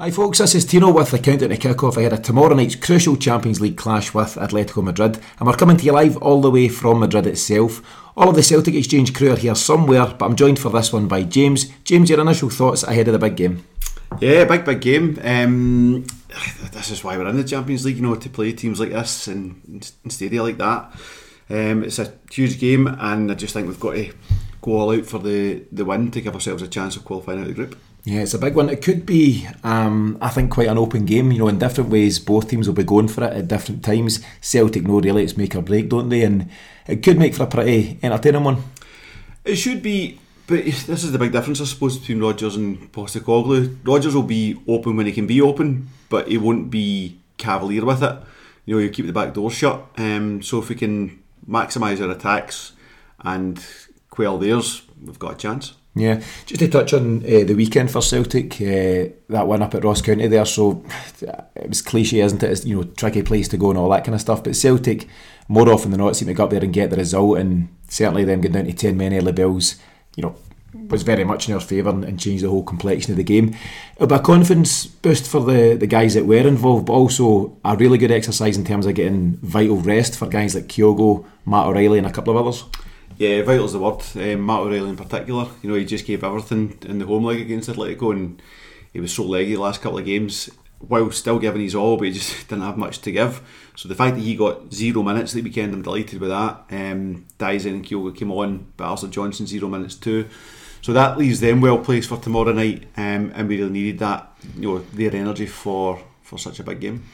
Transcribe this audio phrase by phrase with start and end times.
[0.00, 3.16] Hi folks, this is Tino with the countdown to kick-off ahead of tomorrow night's crucial
[3.16, 6.68] Champions League clash with Atletico Madrid and we're coming to you live all the way
[6.68, 7.82] from Madrid itself.
[8.16, 11.08] All of the Celtic Exchange crew are here somewhere but I'm joined for this one
[11.08, 11.68] by James.
[11.82, 13.64] James, your initial thoughts ahead of the big game?
[14.20, 15.18] Yeah, big, big game.
[15.24, 16.06] Um,
[16.70, 19.26] this is why we're in the Champions League, you know, to play teams like this
[19.26, 20.92] and, and stadia like that.
[21.50, 24.12] Um, it's a huge game and I just think we've got to
[24.62, 27.48] go all out for the, the win to give ourselves a chance of qualifying out
[27.48, 27.76] of the group.
[28.04, 28.70] Yeah, it's a big one.
[28.70, 31.30] It could be, um, I think, quite an open game.
[31.30, 34.20] You know, in different ways, both teams will be going for it at different times.
[34.40, 36.22] Celtic know really it's make or break, don't they?
[36.22, 36.48] And
[36.86, 38.62] it could make for a pretty entertaining one.
[39.44, 43.78] It should be, but this is the big difference, I suppose, between Rodgers and Postecoglou.
[43.84, 48.02] Rodgers will be open when he can be open, but he won't be cavalier with
[48.02, 48.16] it.
[48.64, 49.86] You know, you keep the back door shut.
[49.96, 52.72] Um, so if we can maximise our attacks
[53.20, 53.64] and
[54.10, 55.74] quell theirs, we've got a chance.
[55.94, 59.82] Yeah, just to touch on uh, the weekend for Celtic, uh, that one up at
[59.82, 60.44] Ross County there.
[60.44, 60.84] So
[61.56, 62.50] it was cliche, isn't it?
[62.50, 64.44] It's you know tricky place to go and all that kind of stuff.
[64.44, 65.08] But Celtic,
[65.48, 68.24] more often than not, seem to go up there and get the result, and certainly
[68.24, 69.74] them getting down to ten men early bells,
[70.14, 70.36] you know,
[70.88, 73.56] was very much in our favour and, and changed the whole complexion of the game.
[73.96, 77.76] It'll be a confidence boost for the, the guys that were involved, but also a
[77.76, 81.98] really good exercise in terms of getting vital rest for guys like Kyogo, Matt O'Riley,
[81.98, 82.62] and a couple of others.
[83.18, 84.00] Yeah, vital's the word.
[84.14, 87.40] Um, Matt O'Riley in particular, you know, he just gave everything in the home leg
[87.40, 88.40] against Atletico, and
[88.92, 90.48] he was so leggy the last couple of games,
[90.78, 93.42] while still giving his all, but he just didn't have much to give.
[93.74, 96.64] So the fact that he got zero minutes the weekend, I'm delighted with that.
[96.70, 100.28] Um, Daizen and Kyogo came on, but Alistair Johnston zero minutes too.
[100.80, 104.32] So that leaves them well placed for tomorrow night, um, and we really needed that,
[104.56, 107.04] you know, their energy for for such a big game.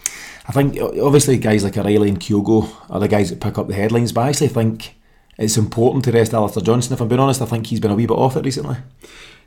[0.46, 3.74] I think obviously guys like O'Riley and Kyogo are the guys that pick up the
[3.74, 4.96] headlines, but I actually think
[5.38, 6.94] it's important to rest Alistair Johnston.
[6.94, 8.76] If I'm being honest, I think he's been a wee bit off it recently.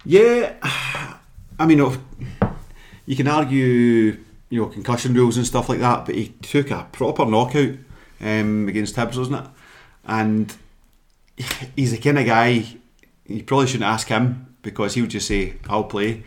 [0.05, 0.53] Yeah,
[1.59, 1.79] I mean,
[3.05, 4.17] you can argue,
[4.49, 7.75] you know, concussion rules and stuff like that, but he took a proper knockout
[8.21, 9.51] um, against Hibs, wasn't it?
[10.05, 10.55] And
[11.75, 12.65] he's the kind of guy
[13.25, 16.23] you probably shouldn't ask him because he would just say, "I'll play."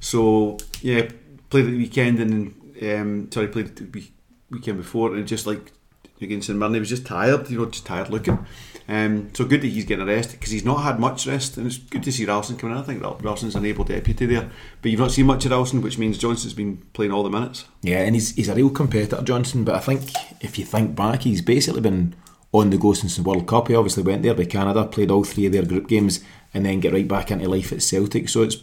[0.00, 1.08] So yeah,
[1.50, 4.04] played the weekend and um, sorry, played the
[4.50, 5.72] weekend before, and just like
[6.20, 8.46] against St Mirren, he was just tired, you know, just tired looking.
[8.86, 11.66] Um, so good that he's getting a rest because he's not had much rest, and
[11.66, 12.82] it's good to see Ralston coming in.
[12.82, 14.50] I think Ralston's an able deputy there,
[14.82, 17.64] but you've not seen much of Ralston, which means Johnston's been playing all the minutes.
[17.82, 19.64] Yeah, and he's he's a real competitor, Johnston.
[19.64, 20.10] But I think
[20.40, 22.14] if you think back, he's basically been
[22.52, 23.68] on the go since the World Cup.
[23.68, 26.80] He obviously went there by Canada, played all three of their group games, and then
[26.80, 28.28] get right back into life at Celtic.
[28.28, 28.56] So it's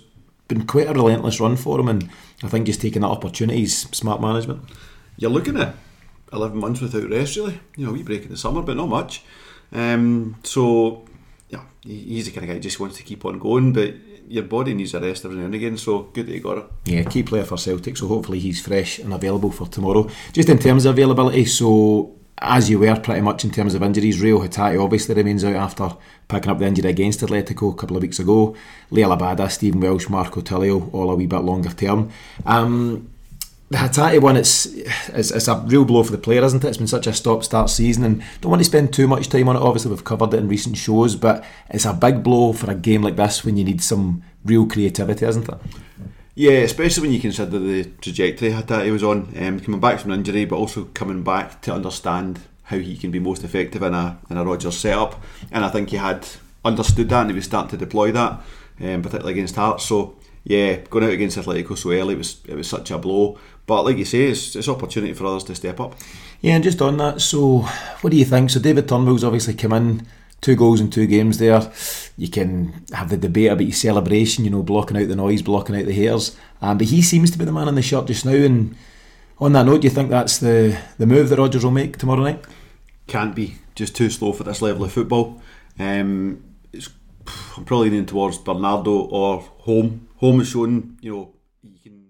[0.47, 2.09] been quite a relentless run for him, and
[2.43, 4.61] I think just taking that opportunity is smart management.
[5.17, 5.75] You're looking at
[6.33, 7.59] 11 months without rest, really.
[7.75, 9.23] You know, we break in the summer, but not much.
[9.71, 11.05] Um, so,
[11.49, 13.93] yeah, he's the kind of guy who just wants to keep on going, but
[14.27, 16.65] your body needs a rest every now and again, so good that he got it.
[16.85, 20.09] Yeah, key player for Celtic, so hopefully he's fresh and available for tomorrow.
[20.31, 24.19] Just in terms of availability, so as you were pretty much in terms of injuries,
[24.21, 25.95] Reo Hatate obviously remains out after
[26.27, 28.55] picking up the injury against Atletico a couple of weeks ago.
[28.91, 32.09] Liel Abada, Stephen Welsh, Marco Tilio, all a wee bit longer term.
[32.45, 33.11] Um,
[33.71, 36.67] the Hatate one, it's, it's, it's a real blow for the player, isn't it?
[36.67, 39.55] It's been such a stop-start season, and don't want to spend too much time on
[39.55, 39.61] it.
[39.61, 43.01] Obviously, we've covered it in recent shows, but it's a big blow for a game
[43.01, 45.55] like this when you need some real creativity, isn't it?
[46.35, 50.43] Yeah, especially when you consider the trajectory Hatate was on, um, coming back from injury,
[50.43, 54.37] but also coming back to understand how he can be most effective in a in
[54.37, 56.27] a Rodgers setup, and I think he had
[56.65, 58.41] understood that and he was starting to deploy that,
[58.81, 59.85] um, particularly against Hearts.
[59.85, 63.37] So yeah, going out against Atletico so early it was it was such a blow.
[63.65, 65.95] But like you say, it's, it's opportunity for others to step up.
[66.41, 67.59] Yeah, and just on that, so
[68.01, 68.49] what do you think?
[68.49, 70.07] So David Turnbull's obviously come in,
[70.41, 71.71] two goals in two games there.
[72.17, 75.75] You can have the debate about his celebration, you know, blocking out the noise, blocking
[75.75, 76.35] out the hairs.
[76.61, 78.33] Um, but he seems to be the man in the shirt just now.
[78.33, 78.75] And
[79.39, 82.23] on that note, do you think that's the, the move that Rodgers will make tomorrow
[82.23, 82.43] night?
[83.07, 83.55] Can't be.
[83.75, 85.41] Just too slow for this level of football.
[85.79, 86.43] Um,
[87.57, 90.07] I'm probably leaning towards Bernardo or Holm.
[90.17, 91.33] Holm has shown, you know,
[91.63, 92.05] you can.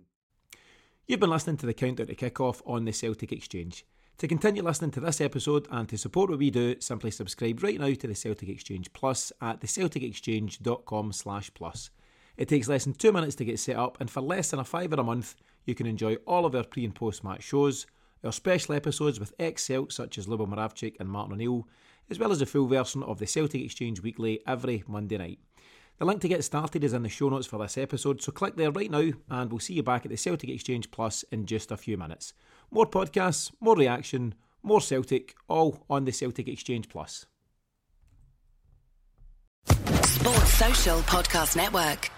[1.08, 3.86] You've been listening to the countdown to kick off on the Celtic Exchange.
[4.18, 7.80] To continue listening to this episode and to support what we do, simply subscribe right
[7.80, 11.90] now to the Celtic Exchange Plus at thecelticexchange.com slash plus.
[12.38, 14.64] It takes less than two minutes to get set up, and for less than a
[14.64, 15.36] fiver a month,
[15.66, 17.88] you can enjoy all of our pre and post match shows,
[18.24, 21.68] our special episodes with ex such as Lubo Moravcik and Martin O'Neill,
[22.10, 25.40] as well as a full version of the Celtic Exchange Weekly every Monday night.
[26.00, 28.56] The link to get started is in the show notes for this episode, so click
[28.56, 31.72] there right now and we'll see you back at the Celtic Exchange Plus in just
[31.72, 32.34] a few minutes.
[32.72, 34.34] More podcasts, more reaction,
[34.64, 37.26] more Celtic, all on the Celtic Exchange Plus.
[39.68, 42.10] Sports Social Podcast Network.